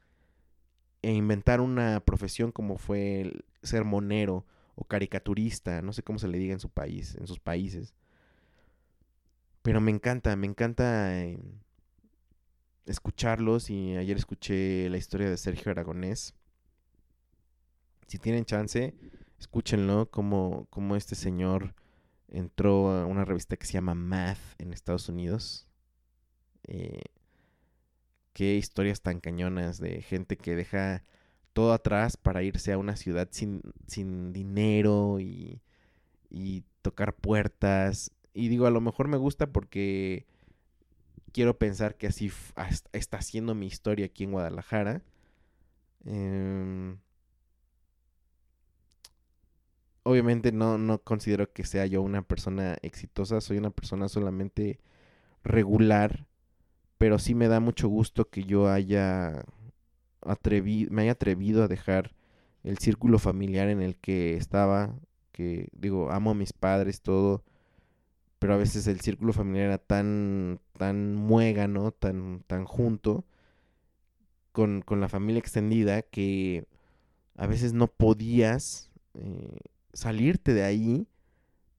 [1.01, 6.27] e inventar una profesión como fue el ser monero o caricaturista, no sé cómo se
[6.27, 7.93] le diga en su país, en sus países.
[9.63, 11.39] Pero me encanta, me encanta eh,
[12.85, 16.35] escucharlos y ayer escuché la historia de Sergio Aragonés.
[18.07, 18.93] Si tienen chance,
[19.39, 21.75] escúchenlo, como, este señor
[22.27, 25.65] entró a una revista que se llama Math en Estados Unidos.
[26.65, 27.03] Eh,
[28.33, 31.03] qué historias tan cañonas de gente que deja
[31.53, 35.61] todo atrás para irse a una ciudad sin, sin dinero y,
[36.29, 38.11] y tocar puertas.
[38.33, 40.25] Y digo, a lo mejor me gusta porque
[41.31, 42.31] quiero pensar que así
[42.93, 45.01] está siendo mi historia aquí en Guadalajara.
[46.05, 46.97] Em,
[50.03, 54.79] obviamente no, no considero que sea yo una persona exitosa, soy una persona solamente
[55.43, 56.25] regular,
[56.97, 59.45] pero sí me da mucho gusto que yo haya
[60.89, 62.13] me haya atrevido a dejar
[62.63, 64.95] el círculo familiar en el que estaba,
[65.33, 67.43] que digo, amo a mis padres, todo,
[68.43, 73.23] pero a veces el círculo familiar era tan, tan muégano, tan, tan junto
[74.51, 76.65] con, con la familia extendida que
[77.37, 79.59] a veces no podías eh,
[79.93, 81.07] salirte de ahí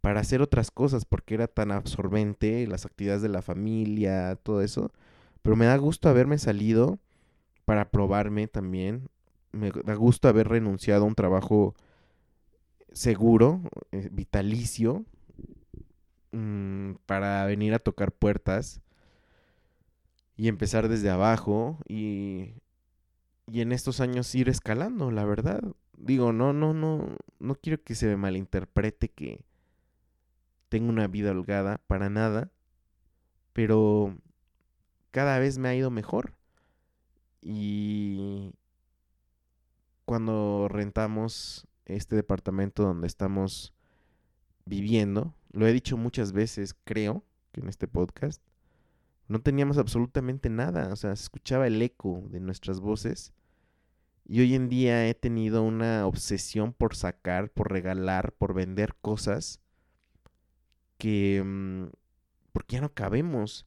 [0.01, 4.91] para hacer otras cosas porque era tan absorbente las actividades de la familia, todo eso.
[5.43, 6.99] Pero me da gusto haberme salido
[7.67, 9.11] para probarme también.
[9.53, 11.75] Me da gusto haber renunciado a un trabajo
[12.91, 13.61] seguro,
[13.93, 15.05] eh, vitalicio,
[16.35, 18.81] mm, para venir a tocar puertas
[20.37, 22.55] y empezar desde abajo y,
[23.47, 25.63] y en estos años ir escalando, la verdad.
[25.97, 29.45] Digo, no, no, no, no quiero que se me malinterprete que
[30.69, 32.51] tengo una vida holgada, para nada,
[33.53, 34.17] pero
[35.13, 36.35] cada vez me ha ido mejor.
[37.41, 38.53] Y
[40.05, 43.73] cuando rentamos este departamento donde estamos
[44.65, 48.43] viviendo, lo he dicho muchas veces, creo que en este podcast,
[49.29, 53.33] no teníamos absolutamente nada, o sea, se escuchaba el eco de nuestras voces.
[54.27, 59.61] Y hoy en día he tenido una obsesión por sacar, por regalar, por vender cosas
[60.99, 61.43] que...
[61.45, 61.87] Mm,
[62.53, 63.67] porque ya no cabemos.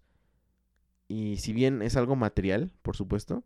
[1.07, 3.43] Y si bien es algo material, por supuesto,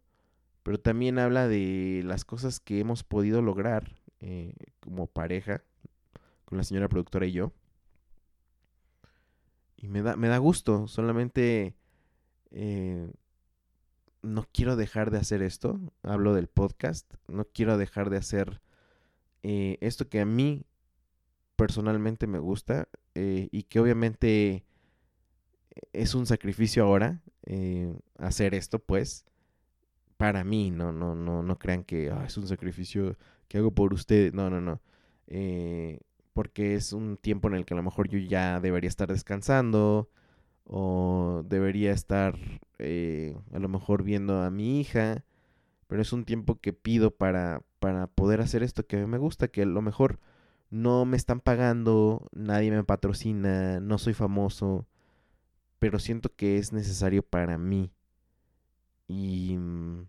[0.64, 5.64] pero también habla de las cosas que hemos podido lograr eh, como pareja,
[6.46, 7.54] con la señora productora y yo.
[9.82, 11.76] Y me da, me da gusto, solamente
[12.52, 13.12] eh,
[14.22, 18.62] no quiero dejar de hacer esto, hablo del podcast, no quiero dejar de hacer
[19.44, 20.64] eh, esto que a mí
[21.56, 24.64] personalmente me gusta y que obviamente
[25.92, 27.22] es un sacrificio ahora
[28.18, 29.26] hacer esto, pues,
[30.22, 33.18] para mí, no, no, no, no crean que ah, es un sacrificio
[33.48, 34.80] que hago por ustedes, no, no, no.
[35.26, 36.00] Eh,
[36.34, 40.10] porque es un tiempo en el que a lo mejor yo ya debería estar descansando
[40.66, 42.38] o debería estar
[42.80, 45.24] eh, a lo mejor viendo a mi hija,
[45.88, 49.18] pero es un tiempo que pido para, para poder hacer esto que a mí me
[49.18, 50.20] gusta, que a lo mejor
[50.70, 54.88] no me están pagando, nadie me patrocina, no soy famoso,
[55.80, 57.92] pero siento que es necesario para mí.
[59.08, 60.08] Y, mm,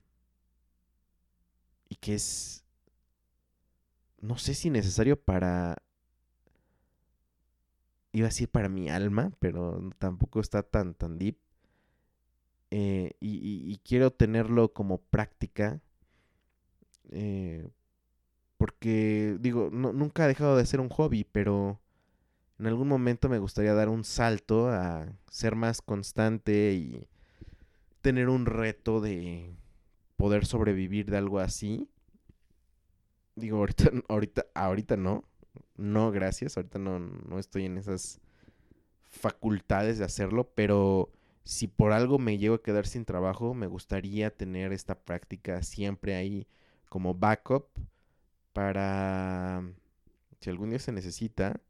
[1.88, 2.64] y que es,
[4.20, 5.82] no sé si necesario para,
[8.12, 11.38] iba a decir para mi alma, pero tampoco está tan, tan deep.
[12.70, 15.80] Eh, y, quiero tenerlo como práctica.
[17.10, 17.68] Eh,
[18.56, 21.80] porque, digo, nunca ha dejado de ser un hobby, pero
[22.58, 27.08] en algún momento me gustaría dar un salto a ser más constante y
[28.02, 29.54] tener un reto de
[30.16, 31.88] poder sobrevivir de algo así.
[33.34, 35.24] Digo, ahorita, ahorita, ahorita no.
[35.82, 36.56] No, gracias.
[36.56, 38.20] Ahorita no, no estoy en esas
[39.10, 41.10] facultades de hacerlo, pero
[41.42, 46.14] si por algo me llego a quedar sin trabajo, me gustaría tener esta práctica siempre
[46.14, 46.46] ahí
[46.88, 47.66] como backup
[48.52, 49.64] para
[50.40, 51.60] si algún día se necesita.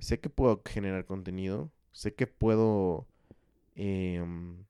[0.00, 3.06] Sé que puedo generar contenido, sé que puedo
[3.76, 4.64] em,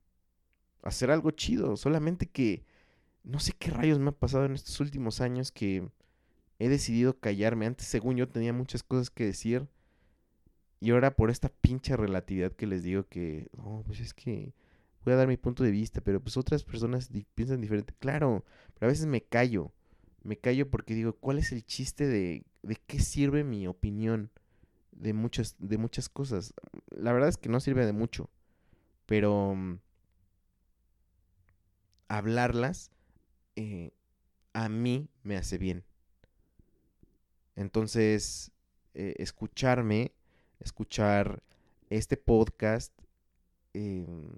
[0.82, 2.64] hacer algo chido, solamente que
[3.24, 5.88] no sé qué rayos me ha pasado en estos últimos años que
[6.60, 7.66] he decidido callarme.
[7.66, 9.66] Antes, según yo, tenía muchas cosas que decir.
[10.80, 14.54] Y ahora por esta pinche relatividad que les digo que, oh, pues es que
[15.04, 17.94] voy a dar mi punto de vista, pero pues otras personas piensan diferente.
[17.98, 18.44] Claro,
[18.74, 19.72] pero a veces me callo.
[20.22, 24.30] Me callo porque digo, ¿cuál es el chiste de, de qué sirve mi opinión
[24.92, 26.54] de muchas, de muchas cosas?
[26.90, 28.30] La verdad es que no sirve de mucho.
[29.06, 29.78] Pero mm,
[32.08, 32.90] hablarlas
[33.56, 33.92] eh,
[34.52, 35.84] a mí me hace bien.
[37.60, 38.52] Entonces,
[38.94, 40.12] eh, escucharme,
[40.60, 41.42] escuchar
[41.90, 42.90] este podcast
[43.74, 44.30] em,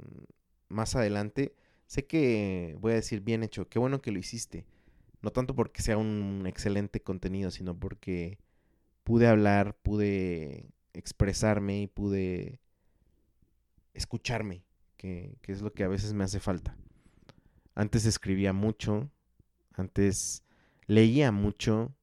[0.68, 1.54] más adelante,
[1.86, 4.66] sé que voy a decir bien hecho, qué bueno que lo hiciste.
[5.20, 8.38] No tanto porque sea un excelente contenido, sino porque
[9.04, 12.58] pude hablar, pude expresarme y pude
[13.94, 14.64] escucharme,
[14.96, 16.76] que es lo que a veces me hace falta.
[17.76, 19.12] Antes escribía mucho,
[19.74, 20.42] antes
[20.88, 21.94] leía mucho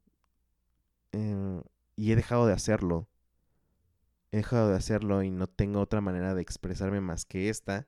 [1.11, 1.61] eh,
[1.95, 3.07] y he dejado de hacerlo.
[4.31, 7.87] He dejado de hacerlo y no tengo otra manera de expresarme más que esta.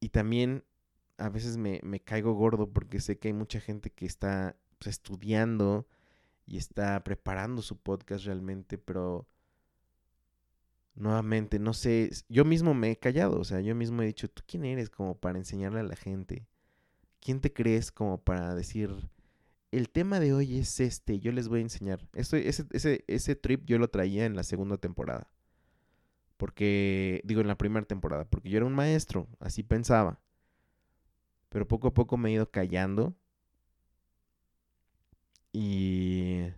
[0.00, 0.64] Y también
[1.16, 4.88] a veces me, me caigo gordo porque sé que hay mucha gente que está pues,
[4.88, 5.86] estudiando
[6.46, 9.26] y está preparando su podcast realmente, pero
[10.94, 14.42] nuevamente, no sé, yo mismo me he callado, o sea, yo mismo he dicho, ¿tú
[14.46, 16.46] quién eres como para enseñarle a la gente?
[17.20, 19.10] ¿Quién te crees como para decir,
[19.76, 22.06] el tema de hoy es este, yo les voy a enseñar?
[22.14, 25.28] ese, ese, trip yo lo traía en la segunda temporada.
[26.36, 30.20] Porque, digo, en la primera temporada, porque yo era un maestro, así pensaba.
[31.48, 33.16] Pero poco a poco me he ido callando.
[35.52, 36.52] Y...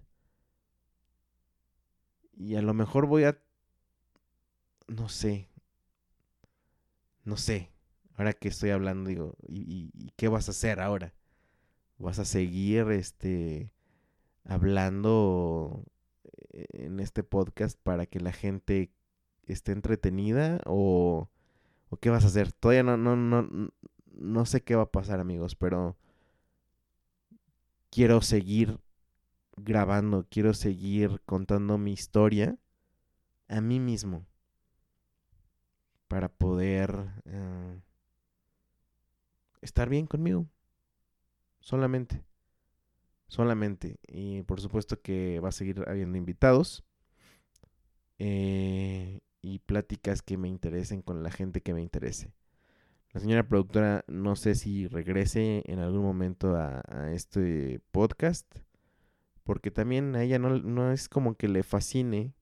[2.39, 3.39] Y a lo mejor voy a...
[4.89, 5.49] No sé.
[7.25, 7.73] No sé.
[8.15, 11.15] Ahora que estoy hablando, digo, ¿y, y qué vas a hacer ahora?
[11.99, 13.73] ¿Vas a seguir este
[14.45, 15.85] hablando
[16.53, 18.91] en este podcast para que la gente
[19.47, 21.31] esté entretenida o,
[21.89, 22.53] o qué vas a hacer?
[22.53, 23.71] Todavía no, no, no,
[24.13, 25.97] no sé qué va a pasar, amigos, pero
[27.91, 28.79] quiero seguir
[29.57, 32.59] grabando, quiero seguir contando mi historia
[33.49, 34.27] a mí mismo
[36.09, 37.81] para poder eh,
[39.63, 40.47] estar bien conmigo.
[41.67, 42.23] Solamente.
[43.27, 43.99] Solamente.
[44.07, 46.85] Y por supuesto que va a seguir habiendo invitados.
[48.21, 52.33] Eh, y pláticas que me interesen con la gente que me interese.
[53.13, 58.47] La señora productora no sé si regrese en algún momento a, este podcast.
[59.43, 62.33] Porque también a ella no, no, es como que le fascine.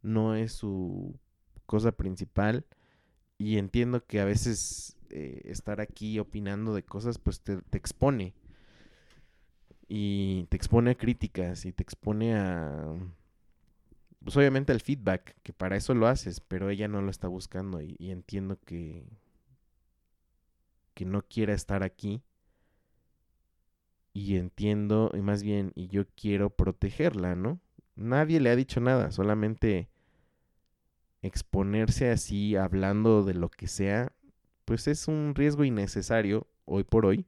[0.00, 1.20] No es su
[1.66, 2.64] cosa principal.
[3.36, 8.32] Y entiendo que a veces eh, estar aquí opinando de cosas pues te, te expone.
[9.88, 12.94] Y te expone a críticas y te expone a
[14.26, 17.80] pues obviamente al feedback, que para eso lo haces, pero ella no lo está buscando
[17.80, 19.04] y, entiendo que,
[20.94, 22.24] que no quiera estar aquí.
[24.12, 27.60] Y entiendo, y más bien, y yo quiero protegerla, ¿no?
[27.94, 29.88] Nadie le ha dicho nada, solamente
[31.22, 34.10] exponerse así, hablando de lo que sea,
[34.64, 37.26] pues es un riesgo innecesario hoy por hoy.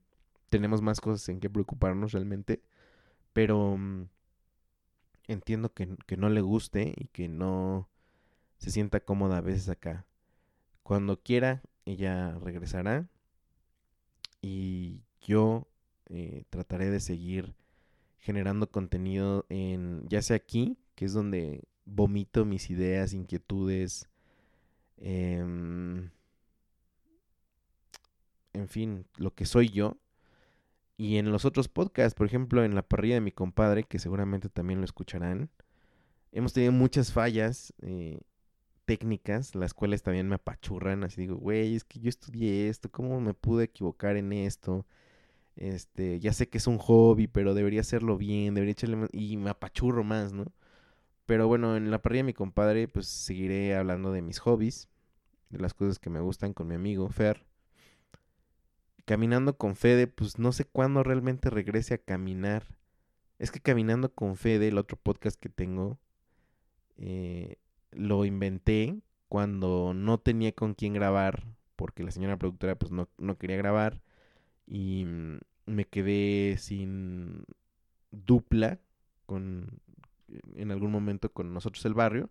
[0.48, 2.62] Tenemos más cosas en que preocuparnos realmente,
[3.32, 4.08] pero mm,
[5.28, 7.88] entiendo que, que no le guste y que no
[8.58, 10.06] se sienta cómoda a veces acá.
[10.82, 13.08] Cuando quiera, ella regresará
[14.42, 15.66] y yo
[16.06, 17.54] eh, trataré de seguir
[18.18, 24.08] generando contenido en ya sea aquí, que es donde vomito mis ideas, inquietudes,
[24.98, 25.38] eh,
[28.52, 29.96] en fin, lo que soy yo.
[30.98, 34.48] Y en los otros podcasts, por ejemplo, en la parrilla de mi compadre, que seguramente
[34.50, 35.48] también lo escucharán,
[36.32, 38.20] hemos tenido muchas fallas eh,
[38.84, 41.04] técnicas, las cuales también me apachurran.
[41.04, 44.86] Así digo, güey, es que yo estudié esto, ¿cómo me pude equivocar en esto?
[45.56, 49.36] Este, ya sé que es un hobby, pero debería hacerlo bien, debería echarle más, y
[49.36, 50.46] me apachurro más, ¿no?
[51.26, 54.88] Pero bueno, en la parrilla de mi compadre, pues seguiré hablando de mis hobbies,
[55.50, 57.47] de las cosas que me gustan con mi amigo Fer.
[59.08, 62.76] Caminando con Fede, pues no sé cuándo realmente regrese a caminar.
[63.38, 65.98] Es que caminando con Fede, el otro podcast que tengo,
[66.98, 67.56] eh,
[67.90, 69.00] lo inventé
[69.30, 74.02] cuando no tenía con quién grabar, porque la señora productora pues no, no quería grabar
[74.66, 77.46] y mm, me quedé sin
[78.10, 78.78] dupla
[79.24, 79.80] con
[80.54, 82.28] en algún momento con nosotros el barrio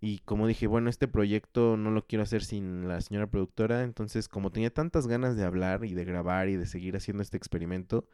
[0.00, 4.28] y como dije, bueno, este proyecto no lo quiero hacer sin la señora productora, entonces
[4.28, 8.06] como tenía tantas ganas de hablar y de grabar y de seguir haciendo este experimento,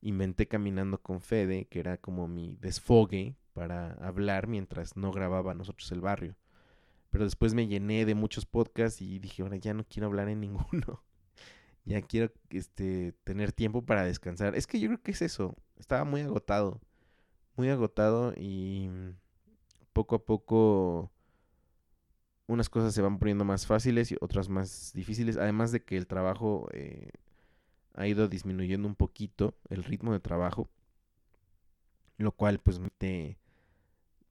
[0.00, 5.90] inventé Caminando con Fede, que era como mi desfogue para hablar mientras no grababa nosotros
[5.92, 6.36] el barrio.
[7.10, 10.40] Pero después me llené de muchos podcasts y dije, ahora ya no quiero hablar en
[10.40, 11.02] ninguno.
[11.84, 14.54] ya quiero este, tener tiempo para descansar.
[14.54, 15.56] Es que yo creo que es eso.
[15.78, 16.80] Estaba muy agotado.
[17.56, 18.90] Muy agotado y
[19.94, 21.10] poco a poco
[22.46, 25.36] unas cosas se van poniendo más fáciles y otras más difíciles.
[25.36, 27.10] Además de que el trabajo eh,
[27.94, 30.68] ha ido disminuyendo un poquito, el ritmo de trabajo.
[32.18, 33.38] lo cual pues me permite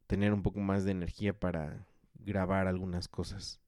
[0.08, 1.86] tener un poco más de energía para
[2.16, 3.60] grabar algunas cosas.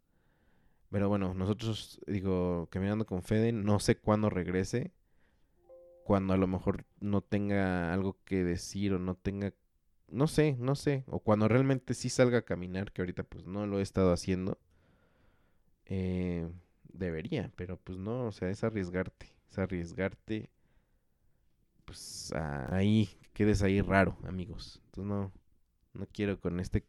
[0.90, 4.92] Pero bueno, nosotros, digo, caminando con Fede, no sé cuándo regrese,
[6.04, 9.54] cuando a lo mejor no tenga algo que decir o no tenga,
[10.10, 13.68] no sé, no sé, o cuando realmente sí salga a caminar, que ahorita pues no
[13.68, 14.58] lo he estado haciendo.
[15.86, 16.50] Eh,
[16.92, 20.50] debería, pero pues no, o sea, es arriesgarte, es arriesgarte,
[21.86, 22.34] pues
[22.70, 24.82] ahí, quedes ahí raro, amigos.
[24.86, 25.32] Entonces no,
[25.94, 26.86] no quiero con este,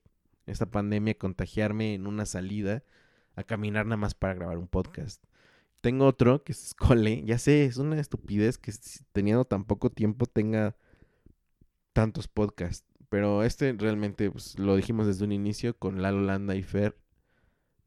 [0.46, 2.82] esta pandemia contagiarme en una salida
[3.36, 5.22] a caminar nada más para grabar un podcast.
[5.80, 8.72] Tengo otro que es Cole, ya sé, es una estupidez que
[9.12, 10.76] teniendo tan poco tiempo tenga
[11.92, 16.62] tantos podcasts, pero este realmente pues, lo dijimos desde un inicio con Lalo Landa y
[16.62, 16.98] Fer.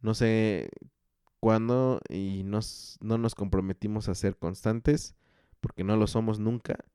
[0.01, 0.69] No sé
[1.39, 5.15] cuándo y nos, no nos comprometimos a ser constantes,
[5.59, 6.85] porque no lo somos nunca.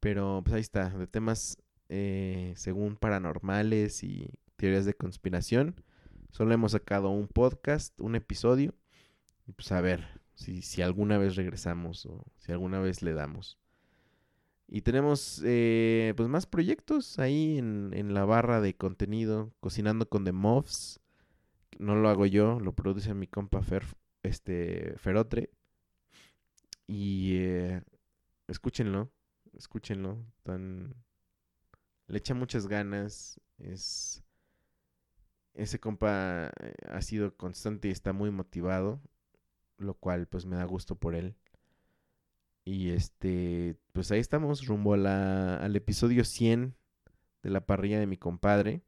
[0.00, 5.82] Pero pues ahí está, de temas eh, según paranormales y teorías de conspiración.
[6.30, 8.74] Solo hemos sacado un podcast, un episodio.
[9.46, 13.59] Y pues a ver si, si alguna vez regresamos o si alguna vez le damos.
[14.72, 19.52] Y tenemos eh, pues más proyectos ahí en, en, la barra de contenido.
[19.58, 21.00] Cocinando con The Muffs
[21.80, 23.84] no lo hago yo, lo produce mi compa Fer,
[24.22, 25.50] este, Ferotre.
[26.86, 27.82] Y eh,
[28.46, 29.10] escúchenlo,
[29.54, 30.24] escúchenlo.
[30.44, 30.94] Tan...
[32.06, 33.40] Le echa muchas ganas.
[33.58, 34.22] Es...
[35.54, 39.00] Ese compa eh, ha sido constante y está muy motivado.
[39.78, 41.34] Lo cual pues me da gusto por él.
[42.70, 46.76] Y este, pues ahí estamos rumbo a la, al episodio 100
[47.42, 48.84] de la parrilla de mi compadre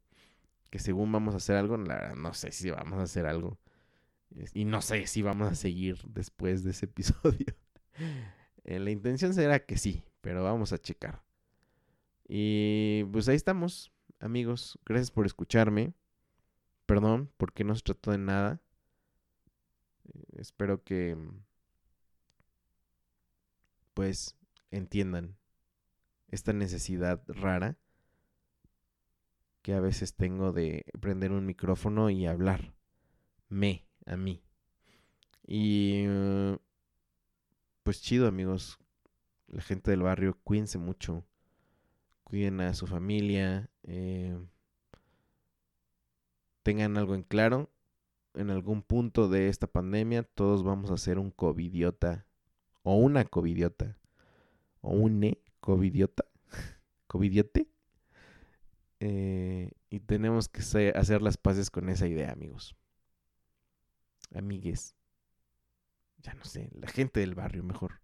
[0.69, 3.59] que según vamos a hacer algo, no sé si vamos a hacer algo.
[4.53, 7.45] Y no sé si vamos a seguir después de ese episodio.
[8.63, 11.21] Eh, la intención será que sí, pero vamos a checar.
[12.25, 14.79] Y pues ahí estamos, amigos.
[14.85, 15.93] Gracias por escucharme.
[16.85, 18.61] Perdón, porque no se trató de nada.
[20.05, 21.17] Eh, espero que
[23.93, 24.37] pues
[24.71, 25.37] entiendan
[26.29, 27.77] esta necesidad rara
[29.61, 32.73] que a veces tengo de prender un micrófono y hablar.
[33.49, 34.43] Me, a mí.
[35.47, 36.57] Y uh,
[37.83, 38.77] pues chido amigos.
[39.47, 41.23] La gente del barrio, cuídense mucho.
[42.23, 43.69] Cuiden a su familia.
[43.83, 44.37] Eh,
[46.63, 47.69] tengan algo en claro.
[48.33, 52.25] En algún punto de esta pandemia todos vamos a ser un covidiota.
[52.83, 53.97] O una covidiota.
[54.81, 56.25] O un e covidiota.
[57.07, 57.67] Covidiote.
[58.99, 60.61] Eh, y tenemos que
[60.95, 62.75] hacer las paces con esa idea, amigos.
[64.33, 64.95] Amigues.
[66.19, 68.01] Ya no sé, la gente del barrio mejor.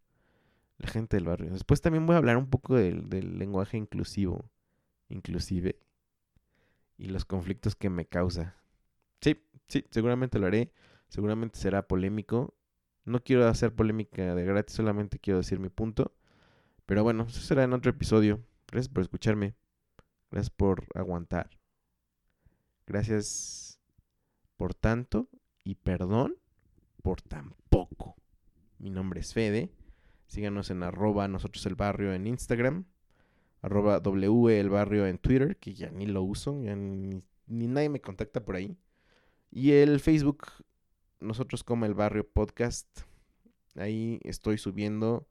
[0.77, 1.51] La gente del barrio.
[1.51, 4.49] Después también voy a hablar un poco del, del lenguaje inclusivo.
[5.09, 5.79] Inclusive.
[6.97, 8.55] Y los conflictos que me causa.
[9.21, 10.71] Sí, sí, seguramente lo haré.
[11.07, 12.53] Seguramente será polémico.
[13.09, 16.13] No quiero hacer polémica de gratis, solamente quiero decir mi punto.
[16.85, 18.39] Pero bueno, eso será en otro episodio.
[18.67, 19.55] Gracias por escucharme.
[20.29, 21.49] Gracias por aguantar.
[22.85, 23.79] Gracias
[24.57, 25.27] por tanto
[25.63, 26.35] y perdón
[27.01, 28.15] por tan poco.
[28.77, 29.71] Mi nombre es Fede.
[30.27, 32.85] Síganos en arroba nosotros el barrio en Instagram.
[33.63, 37.89] Arroba W el barrio en Twitter, que ya ni lo uso, ya ni, ni nadie
[37.89, 38.77] me contacta por ahí.
[39.49, 40.45] Y el Facebook,
[41.19, 42.87] nosotros como el barrio podcast.
[43.75, 45.27] Ahí estoy subiendo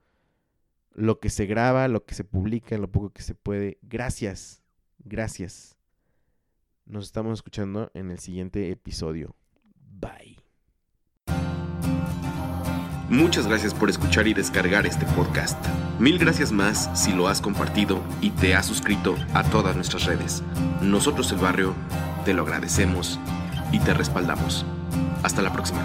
[0.92, 3.78] lo que se graba, lo que se publica, lo poco que se puede.
[3.82, 4.62] Gracias
[5.04, 5.76] Gracias.
[6.84, 9.34] Nos estamos escuchando en el siguiente episodio.
[9.74, 10.38] Bye.
[13.08, 15.58] Muchas gracias por escuchar y descargar este podcast.
[15.98, 20.42] Mil gracias más si lo has compartido y te has suscrito a todas nuestras redes.
[20.82, 21.74] Nosotros el barrio
[22.24, 23.18] te lo agradecemos
[23.72, 24.66] y te respaldamos.
[25.22, 25.80] Hasta la próxima.